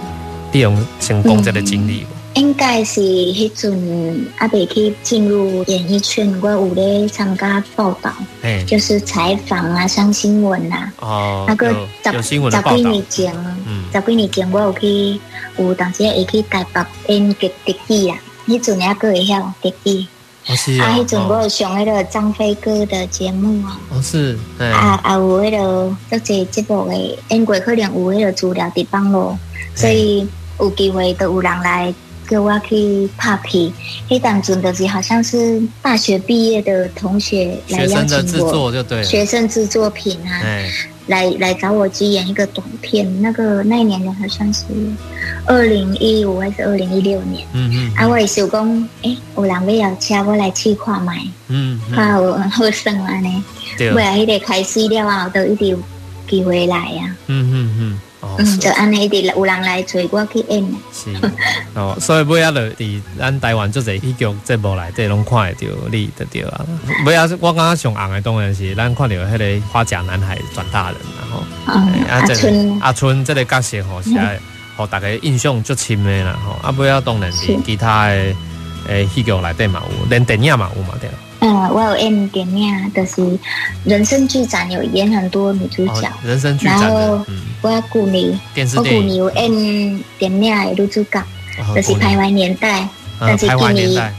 [0.53, 2.07] 利用成功这个经历。
[2.39, 10.93] 应该是迄阵阿伯去进入演艺圈，我有咧参加报道，欸、就是采访啊，上新闻啊。
[11.01, 11.75] 哦，那个
[12.05, 12.39] 十十几
[12.85, 13.35] 年前，
[13.67, 15.19] 嗯、十几年前我有去，
[15.59, 18.17] 有当时会去台北演个特技啊。
[18.47, 20.07] 迄阵还阁会晓特技。
[20.47, 20.87] 哦是啊。
[20.87, 23.81] 啊，迄阵我有上迄个张飞哥的节目啊。
[23.91, 24.39] 哦是。
[24.61, 29.39] 啊啊有迄个做这节目诶，演过可能有迄个资料伫网络，
[29.75, 30.25] 所以
[30.61, 31.93] 有机会都有人来。
[32.29, 33.73] 叫我去拍片，
[34.09, 40.71] 迄当阵就是好像是大学毕业的同学来邀请我，学生的制作就对，学生制作品啊，欸、
[41.07, 43.23] 来来找我去演一个短片。
[43.23, 44.65] 那个那一年的好像是
[45.47, 47.47] 二零一五还是二零一六年？
[47.55, 47.93] 嗯嗯。
[47.97, 48.69] 啊，我也是讲，
[49.03, 53.45] 诶、欸，有人要邀请我来去看卖，嗯，看有好胜啊呢。
[53.77, 53.91] 对。
[53.93, 55.79] 为了迄个开始了后，都一定有
[56.29, 57.17] 机会来呀、啊。
[57.29, 58.01] 嗯嗯嗯。
[58.21, 60.67] 哦、嗯，就安尼的，有人来找我去演。
[60.93, 61.15] 是
[61.75, 66.67] 哦， 所以尾仔就伫咱台湾做者戏剧节目内底拢看会到你的对啊。
[67.07, 74.31] 尾仔我感觉上红的当然是咱看到迄个花甲男孩转大人，然后、嗯欸、阿春阿春这个角色吼，是啊
[74.77, 76.53] 互大家印象足深的啦吼。
[76.69, 78.35] 啊，尾仔当然是其他的
[78.89, 81.09] 诶戏剧内底嘛有，连电影嘛有嘛对。
[81.41, 83.39] 嗯，我有演电影，就是
[83.85, 86.09] 人生剧展有演很多女主角。
[86.09, 87.25] 哦、人生剧展，然后
[87.63, 88.37] 我要鼓励，
[88.77, 89.51] 我鼓励有演
[90.19, 91.23] 电影的女主角，
[91.75, 92.83] 就是《徘徊年代》，
[93.21, 94.13] 但是今年，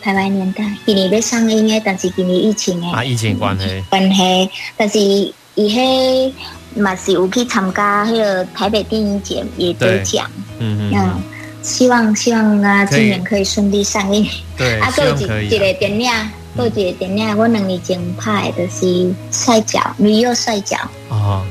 [0.00, 3.84] 台湾年代，今年要上映的，但是今年疫情的啊，疫情关系。
[3.90, 6.32] 关系，但是伊迄
[6.76, 11.22] 嘛是有去参加迄个台北电影节也得奖，嗯嗯，
[11.62, 14.26] 希望希望啊，今年可以顺利上映。
[14.56, 16.10] 对，啊，还有一个电影，
[16.56, 20.76] 还有一个电影，我两年前拍的是摔角，女优摔角，
[21.08, 21.42] 哦，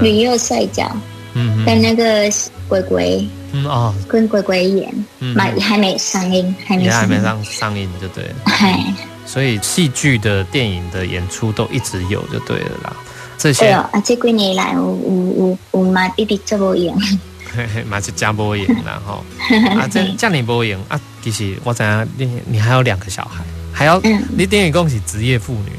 [0.00, 0.90] 女优摔角，
[1.34, 2.30] 嗯，跟那个
[2.68, 3.28] 鬼鬼。
[3.52, 7.90] 嗯哦，跟鬼鬼演，嗯，还没上映，还没还没上上映。
[8.00, 8.34] 就对了。
[8.44, 8.78] 嗨，
[9.26, 12.96] 所以戏剧的电影的演出都一直有就对了啦。
[13.36, 16.94] 这些啊，这几年来有有有有嘛一直做无影，
[17.52, 19.24] 嘿嘿，嘛是真无影啦吼。
[19.76, 23.42] 啊，这 这样无影啊，其实我知影你你还有两个小孩，
[23.80, 25.72] 还要、嗯、你等于讲是职业妇女，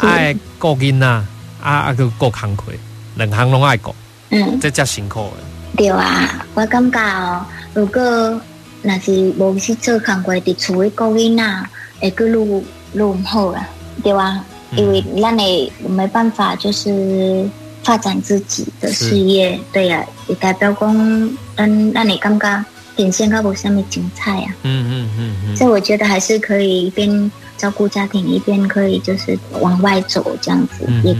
[0.00, 1.26] 爱顾囡仔啊
[1.60, 2.72] 啊个顾工课，
[3.16, 3.94] 两行拢爱顾，
[4.30, 5.76] 嗯，这叫辛苦的。
[5.76, 8.40] 对啊，我感觉哦，如果
[8.80, 11.68] 那是无去做工课，伫厝里顾囡仔，
[12.00, 13.68] 会佫愈愈唔好啦，
[14.02, 17.46] 对啊，嗯、因为咱会没办法，就是
[17.82, 22.64] 发展自己的事业，对啊，也代表讲，咱咱会感觉
[22.96, 24.54] 变现较无啥物精彩啊。
[24.62, 25.56] 嗯嗯嗯嗯。
[25.56, 30.84] 所以我觉得还是可以一边照顾家庭，一边可以就是往外走这样子。
[30.86, 31.02] 嗯。
[31.04, 31.16] 也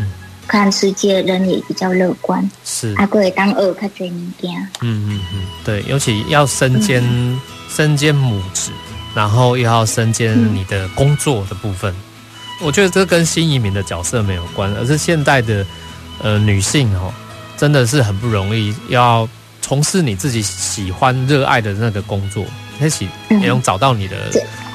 [0.46, 2.48] 看世界，人也比较乐观。
[2.66, 4.54] 是，啊，可以当二，较侪物件。
[4.82, 8.70] 嗯嗯嗯，对，尤其要身兼、嗯、身兼母职，
[9.14, 11.90] 然后又要身兼你的工作的部分。
[11.94, 15.64] 嗯、我觉得这跟新移民的角色没有关，而是现代的
[16.22, 17.10] 呃女性哦，
[17.56, 19.26] 真的是很不容易，要
[19.64, 22.44] 从事你自己喜欢、热爱的那个工作，
[22.82, 24.16] 一起也能找到你的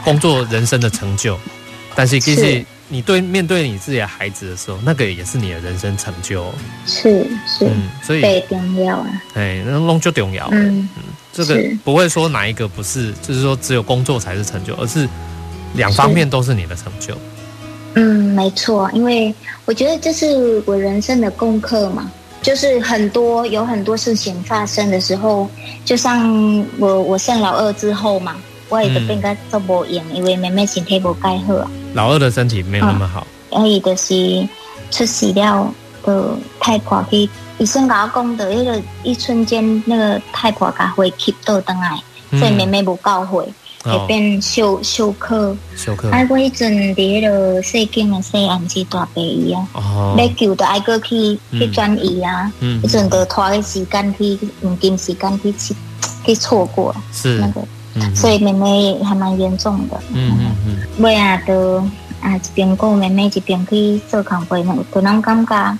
[0.04, 1.36] 工作人生的成就。
[1.36, 1.52] 嗯、
[1.94, 2.66] 但是其实。
[2.92, 6.52] 你对面对你自己的孩子的时候，那个也是你的人生成就。
[6.88, 9.08] 是是，嗯，所以最重要啊。
[9.36, 10.50] 哎，那弄就重要。
[10.52, 15.08] 嗯嗯，这个不会说哪一个不是，就是说只有工作才是成就，而是
[15.76, 17.16] 两方面都是你的成就。
[17.94, 19.32] 嗯，没错，因为
[19.66, 22.10] 我觉得这是我人生的功课嘛，
[22.42, 25.48] 就是很多有很多事情发生的时候，
[25.86, 28.36] 就像我我生老二之后嘛。
[28.72, 31.72] 我也得变个做无用，因为妹妹身体无介好啊。
[31.96, 33.26] 老二的身体没有那么好。
[33.50, 34.48] 所以就是
[34.92, 35.74] 出事了，
[36.04, 42.00] 的太婆去医生甲我讲的，那个一瞬间，那个太婆甲回吸倒转来，
[42.38, 43.44] 所以妹妹无够会，
[43.84, 45.56] 会变休休克。
[45.76, 46.10] 休克。
[46.12, 49.68] 啊，我迄阵伫迄个细间的细安是大病医啊，
[50.18, 55.76] 要救的爱过去去转移啊，迄阵得拖个时间去，黄金时间去去
[56.26, 57.62] 去错过，是那个。
[58.16, 60.00] 所以妹妹还蛮严重的。
[60.14, 61.04] 嗯嗯嗯。
[61.04, 61.80] 尾啊，都
[62.22, 65.78] 啊一边顾妹妹，一边去做工课，那都能感觉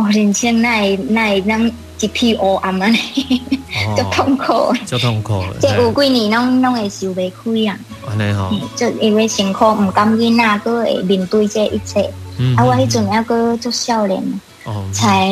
[0.00, 2.86] 哦，人生那那那一片黑暗啊，
[3.96, 4.74] 就痛苦。
[4.86, 5.42] 就痛苦。
[5.60, 7.78] 这有几年拢拢会受袂开啊。
[8.08, 8.50] 安尼吼。
[8.76, 12.10] 就因为辛苦，唔甘愿呐，都会面对这一切。
[12.38, 12.56] 嗯。
[12.56, 14.22] 啊，我迄阵还阁做少年。
[14.64, 15.30] 哦，才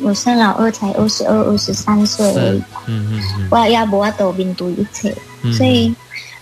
[0.00, 2.24] 我生老二才二十二、二十三岁。
[2.34, 5.92] 嗯嗯嗯，我也无法度面对一切，嗯、所以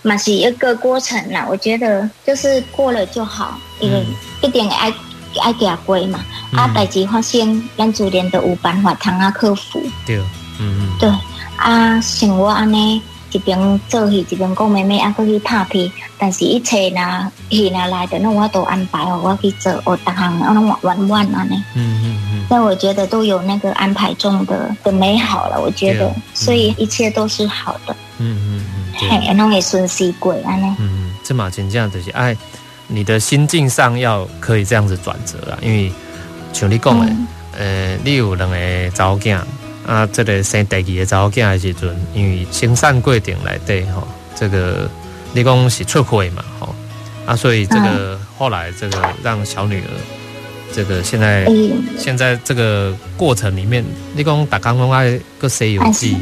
[0.03, 1.47] 嘛是一个过程啦。
[1.49, 4.05] 我觉得就是过了就好，因为
[4.43, 4.93] 一点爱
[5.39, 6.19] 爱行过嘛。
[6.51, 9.81] 嗯、啊，代志发生，咱自然都有办法通啊克服。
[10.05, 10.17] 对，
[10.59, 11.09] 嗯嗯，对。
[11.57, 13.01] 啊，像我安尼。
[13.33, 15.89] 一边做戏，一边讲妹妹，啊，搁去拍片。
[16.17, 21.55] 但是一切呐，戏呐来的，那我都安排哦，我去做，我逐项啊，拢玩玩安尼。
[21.73, 22.45] 嗯嗯嗯。
[22.49, 27.95] 但我觉得都有那个安排中的的美好了，我觉得，嗯、所以一切都是好的。
[28.17, 29.09] 嗯嗯嗯。
[29.09, 30.75] 嘿，拢会顺遂过安尼。
[30.77, 32.35] 嗯，这嘛真正就是爱，
[32.91, 35.91] 你的心境上要可以这样子转折啊，因为
[36.53, 37.27] 像你讲的，嗯、
[37.57, 38.57] 呃，你有两个
[38.93, 39.39] 查某囝。
[39.83, 44.87] 啊，这个生第二个查某囝的时阵，因为生产过程来对吼，这个
[45.33, 46.75] 你讲是出轨嘛吼，
[47.25, 49.89] 啊，所以这个后来这个让小女儿，
[50.71, 51.47] 这个现在
[51.97, 56.15] 现在这个过程里面，你讲大家拢爱个西游记，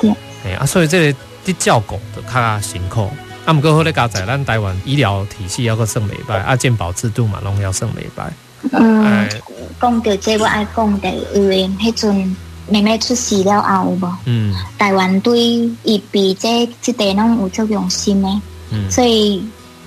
[0.00, 0.10] 对，
[0.44, 3.08] 哎啊，所以这个的照顾就较辛苦，
[3.46, 8.28] 啊，毋过好咧加在咱台湾医疗体系要个算袂歹，啊，健保制度嘛拢要算袂歹。
[8.72, 9.26] 嗯，
[9.80, 12.36] 讲到这我爱讲的，因为迄阵。
[12.68, 14.12] 妹妹出事了后有无？
[14.24, 15.38] 嗯，台湾对
[15.84, 18.28] 伊比这这点拢有足用心的，
[18.72, 19.40] 嗯，所以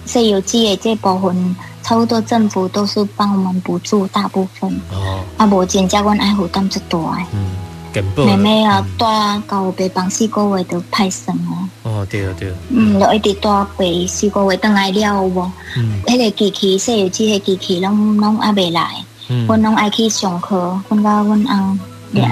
[0.05, 4.71] 西游记的这部分，差不多政府都是帮我们补助大部分。
[4.93, 7.25] 哦，啊，无真正阮爱负担最大的。
[7.33, 9.05] 嗯，妹妹啊，带
[9.45, 11.67] 到白房四个月都派生哦。
[11.99, 12.55] 哦，对啊，对啊。
[12.69, 15.51] 嗯，就一直带北四个月等来了有无？
[15.77, 21.79] 嗯，迄个机器西游记的机器拢拢还未来，嗯，阮拢爱去上课，阮甲阮翁。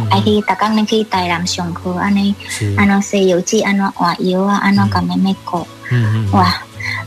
[0.10, 2.34] 爱去逐工恁去台南上课，安尼，
[2.78, 5.58] 安怎西游记，安怎换药啊，安怎甲妹妹顾，
[6.32, 6.52] 哇，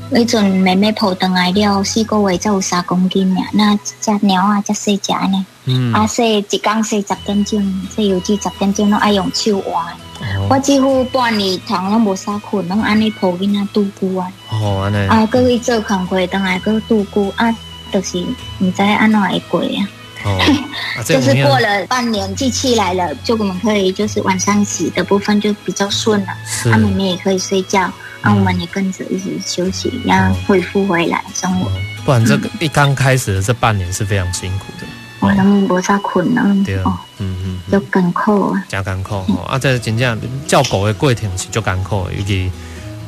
[0.09, 7.63] 那阵妹妹抱回来了四个月才有三公斤呀，那只猫啊，只细只呢，嗯，啊洗一缸洗十点钟，
[7.95, 9.85] 洗油机十点钟拢爱用手换。
[10.21, 14.33] 哦、我几乎半年长拢无啥困，拢安尼抱囡仔度过啊。
[14.51, 15.07] 哦，安尼。
[15.09, 17.55] 啊，搁去做工课，当来搁度过啊，
[17.93, 18.19] 就是
[18.59, 19.89] 唔知安怎会过啊。
[20.25, 20.39] 哦，
[20.99, 26.29] 啊、就是过了半年，机器来了，就我们可以就是晚上洗的部分就比较顺了。
[26.47, 26.71] 是。
[26.71, 27.81] 啊，妹妹也可以睡觉，
[28.21, 31.71] 啊，我们也跟着一起休息，然后恢复回来生活。
[32.05, 34.80] 不然这个一刚开始的这半年是非常辛苦的。
[35.21, 36.65] 我拢无啥困难。
[36.65, 38.65] 对哦，嗯嗯，就艰苦啊。
[38.69, 42.51] 真艰苦哦，啊，这真正照顾的过程是足艰苦的，尤其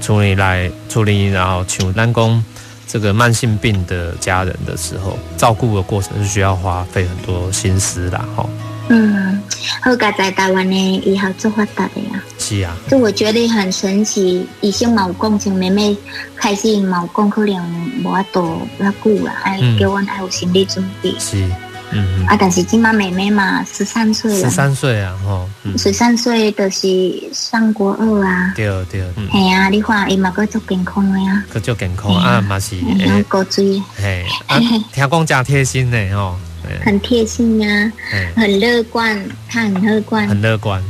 [0.00, 2.44] 处理来处理，然后像咱讲。
[2.84, 8.46] 这个慢性病的家人的时候，照顾的过程是需要花费很多心思的哈。
[8.88, 9.42] 嗯，
[9.80, 12.22] 好在在台湾呢，以后做发达的呀。
[12.38, 15.96] 是啊，就我觉得很神奇，以前冇讲，像妹妹
[16.36, 21.14] 开始冇讲，可能无法度那久了，哎，给我还有心理准备。
[21.18, 21.48] 是。
[21.92, 24.38] 嗯啊，但是今嘛妹妹嘛，十三岁了。
[24.38, 28.52] 十三岁啊，吼，十三岁就是上国二啊。
[28.56, 29.28] 对对，嗯。
[29.30, 31.44] 系啊，你看伊嘛够足健康的呀。
[31.52, 32.76] 够足健康啊，嘛是。
[32.98, 33.80] 诶，高追。
[33.96, 34.24] 嘿，
[34.92, 36.36] 听讲真贴心的吼。
[36.84, 37.92] 很贴心啊，
[38.36, 40.26] 很乐观，他很乐观。
[40.28, 40.82] 很乐观。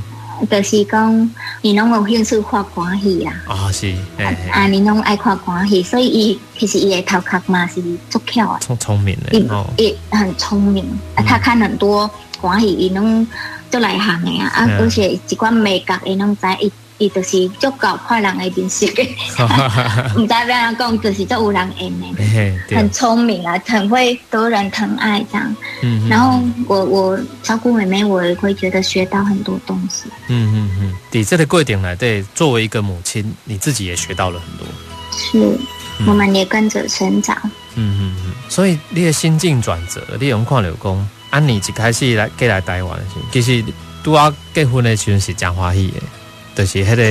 [0.51, 1.31] 就是讲，
[1.63, 3.33] 你拢有兴趣看关系啦。
[3.47, 3.95] 啊，是。
[4.51, 8.59] 啊，你拢爱看关系，所以伊其实伊的头壳嘛是足巧啊。
[8.61, 9.67] 聪聪明的哦。
[9.79, 10.85] 伊很聪明，
[11.15, 13.27] 啊，他看很多关系，伊拢
[13.71, 16.71] 足来行的啊，啊，而且一寡美甲伊拢知伊。
[17.03, 19.09] 伊就是足够快人的面色嘅，
[20.17, 22.01] 唔知要讲，就是足有人缘
[22.69, 25.57] 的，很聪明啊，很会得人疼爱这样。
[25.83, 30.05] 嗯，然后我我照顾妹妹，我也会觉得学到很多东西。
[30.29, 34.67] 嗯嗯嗯，在这个过程来对，作为一个母亲，你自己也学到了很多。
[35.11, 35.59] 是，
[36.07, 37.37] 我们也跟着成长。
[37.75, 42.99] 嗯嗯嗯，所以你的心境转折，你用看了讲，安妮一开始来过来台湾，
[43.33, 43.65] 其实
[44.05, 46.01] 拄啊结婚的时候是真欢喜的。
[46.55, 47.03] 就是迄个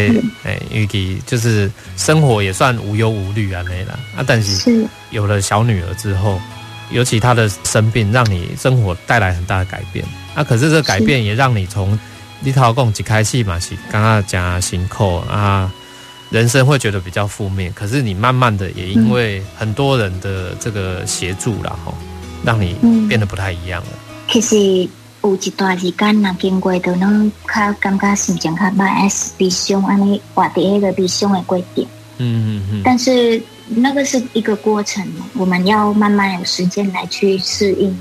[0.44, 4.24] 诶，尤其就是生活也算无忧无虑啊，那啦啊。
[4.26, 6.40] 但是有了小女儿之后，
[6.92, 10.44] 尤其她的生病，让你生活带来很大的改变啊。
[10.44, 11.98] 可是这个改变也让你从
[12.40, 15.72] 你头讲一开始嘛，是刚刚讲辛苦啊，
[16.30, 17.74] 人生会觉得比较负面。
[17.74, 21.96] 可是你慢慢的也因为很多人的这个协助啦，吼，
[22.46, 22.76] 让你
[23.08, 23.90] 变得不太一样了。
[24.30, 24.90] 其实。
[25.24, 31.86] 有一段时间，若经过都能较感觉心情较歹，还是悲伤，安尼活在迄个悲伤的过程。
[32.18, 32.82] 嗯嗯嗯。
[32.84, 35.06] 但是那个是一个过程，
[35.36, 37.96] 我们要慢慢有时间来去适应。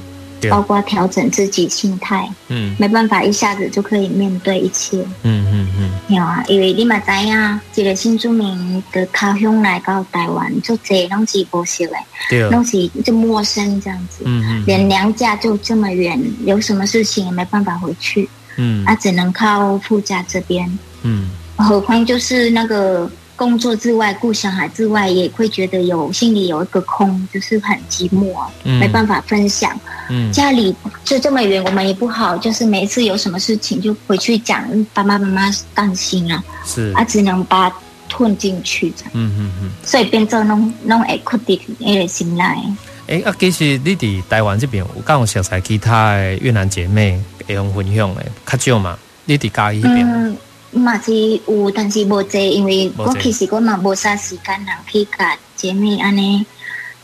[0.49, 11.97] 包括调整自己心态，嗯，没办法一下子就可以面对一切，嗯嗯嗯，有啊，因为你嘛知影，一个新住民的他乡来到台湾，就这拢是不熟的，
[12.31, 23.11] 对，拢是就陌生这样子，嗯嗯，连娘家就这么远，有什么事情也没办法回去，嗯，啊，只能靠父家这边，嗯，何况就是那个。
[23.41, 29.75] 工作之外，顾小孩之外，也会觉得有心里有一个空，就是很寂寞，嗯、没办法分享。
[30.11, 30.77] 嗯，家里
[31.07, 34.63] 就这么远，我们也不好，就是每一次有什么事情就回去讲，
[34.93, 37.77] 爸爸妈妈担心啊，是啊，只能把它
[38.11, 38.93] 吞进去。
[39.15, 42.63] 嗯嗯嗯，所以变做弄弄会哭的那个心来。
[43.07, 47.19] 哎、欸、啊，其实你伫台湾这边，有刚好熟悉其他的越南姐妹
[47.49, 48.99] 会用分享的，较少嘛？
[49.25, 50.07] 你伫家里那边？
[50.07, 50.37] 嗯
[50.73, 51.13] 嘛是
[51.47, 56.47] 有，但是无济，因为我其实我嘛无啥时间啦，去甲姐妹安尼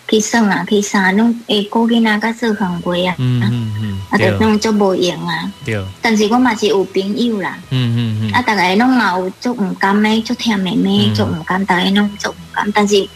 [0.09, 5.53] 去耍啊，去啥拢会顾囡仔甲做行为啊，嗯嗯嗯，啊，就拢足无用啊。
[5.65, 5.85] 对。
[6.01, 12.71] 但是我嘛是有朋友啦，嗯嗯嗯，啊，逐个拢嘛有足毋甘的，足疼妹妹，足毋甘，逐个拢足毋甘。
[12.73, 13.09] 但是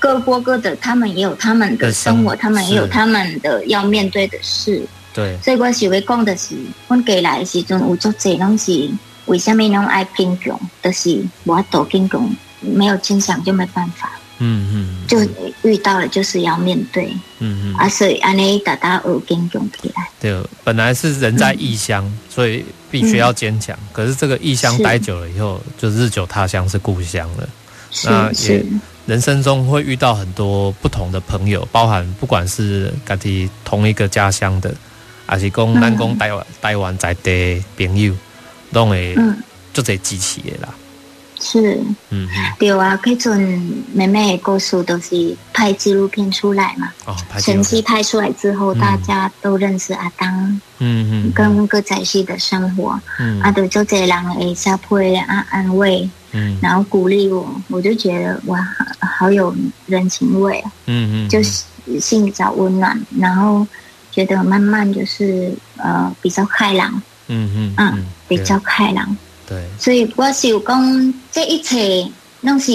[0.00, 4.84] 各过各的，他们也有他们的生活，他们也有他们的要面对的事。
[5.14, 5.38] 对。
[5.40, 6.56] 所以我想要讲的是，
[6.88, 8.90] 阮过来的时阵有足侪拢是。
[9.26, 10.58] 为什么拢爱坚强？
[10.82, 14.10] 就是我多坚强，没有坚强就没办法。
[14.38, 15.20] 嗯嗯，就
[15.62, 17.06] 遇到了就是要面对。
[17.38, 20.08] 嗯嗯，啊，所以安尼大家有坚强起来。
[20.20, 23.76] 对，本来是人在异乡，嗯、所以必须要坚强。
[23.80, 27.48] 嗯、可是这个异乡待久了以后，就日久他乡是故乡了。
[27.92, 28.64] 是那也
[29.06, 34.74] 人生中会遇到很多不同的朋友，包含不管是家己同一个家乡的，
[35.26, 38.12] 还是讲南宫台湾台湾在地朋友。
[38.74, 39.16] 都会
[39.72, 40.74] 做这机器的啦，
[41.40, 43.40] 是，嗯，对啊，可阵
[43.92, 58.58] 妹妹的故事都是拍纪录片出来嘛，哦，前期拍出来之后，大家都认识阿当，嗯嗯，跟个仔戏的生活，嗯，啊，都做这人会下配啊安慰，嗯，然后鼓励我，我就觉得哇，
[59.00, 59.54] 好有
[59.86, 61.64] 人情味啊，嗯嗯，就是
[62.00, 63.66] 心里找温暖，然后
[64.10, 69.16] 觉得慢慢就是呃比较开朗，嗯嗯嗯，比较开朗，
[69.48, 72.08] 对，所以我是讲这一切
[72.42, 72.72] 拢是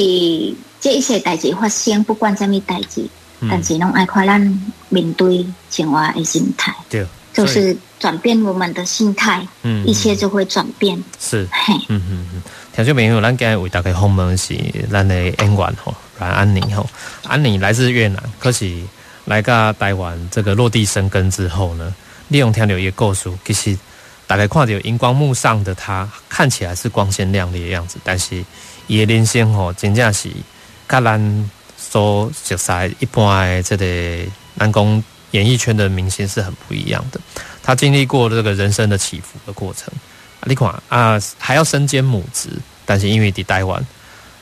[0.80, 3.08] 这一切代志发生，不管什么代志，
[3.50, 12.42] 但是拢爱看咱面对生活的心态，对，就是转变我们的心态，嗯，一切就会转变，是，嘿，嗯嗯嗯。
[12.72, 14.56] 听众朋友，咱今日为大家访问是
[14.90, 16.88] 咱的演员吼，阮安妮吼。
[17.24, 18.74] 安妮来自越南，可是
[19.26, 21.94] 来到台湾这个落地生根之后呢，
[22.30, 23.78] 利用听到一个故事，其实
[24.30, 28.46] 大家看到荧光幕上的她看起来是光鲜亮丽的样子，但是
[28.86, 30.30] 伊的人生吼，真正是
[30.86, 37.20] 跟咱所熟悉一般的这个南宫演艺圈的明星是很不一样的。
[37.64, 39.92] 他经历过这个人生的起伏的过程。
[40.46, 42.50] 你看啊，还要身兼母职，
[42.86, 43.84] 但是因为在台湾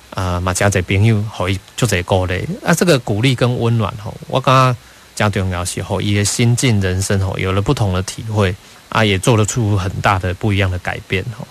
[0.10, 4.76] 啊，嘛真侪朋友可以就这鼓励啊，这个鼓励跟温暖吼，我刚刚
[5.16, 8.54] 讲重要时候，也心境人生吼，有了不同的体会
[8.90, 11.48] 啊，也做得出很大的不一样的改变吼。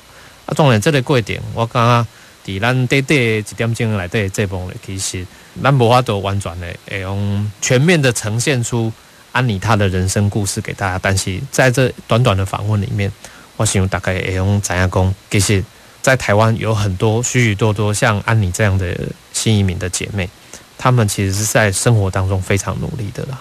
[0.46, 2.06] 啊，当然这个过程，我刚刚
[2.44, 5.26] 在咱短短一点钟来对这部其实
[5.62, 8.92] 咱无法度完全的用全面的呈现出
[9.32, 13.10] 安妮她的人生故事给大家，但是在这短短的访问里面。
[13.58, 15.64] 我想大概也用怎样讲，其实，
[16.02, 18.94] 在台湾有很多许许多多像安妮这样的
[19.32, 20.28] 新移民的姐妹，
[20.76, 23.40] 她们其实是在生活当中非常努力的了，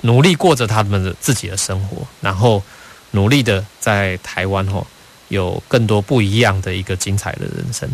[0.00, 2.60] 努力过着她们的自己的生活，然后
[3.12, 4.86] 努力的在台湾吼
[5.28, 7.88] 有更多不一样的一个精彩的人生。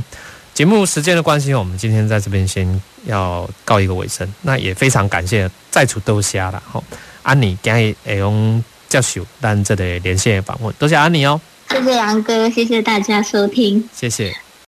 [0.54, 4.26] 节目时间的关系，我们今天在这边先要告一个尾声。
[4.42, 6.82] 那也非常感谢在处豆虾啦吼，
[7.22, 11.40] 安妮今日会用接受咱这里连线访问，多谢安妮哦。
[11.70, 14.47] 谢谢杨哥，谢谢大家收听，谢谢。